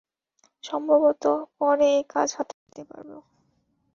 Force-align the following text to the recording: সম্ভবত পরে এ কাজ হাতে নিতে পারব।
সম্ভবত 0.63 1.23
পরে 1.57 1.87
এ 1.95 2.01
কাজ 2.13 2.27
হাতে 2.37 2.55
নিতে 2.61 2.83
পারব। 2.89 3.09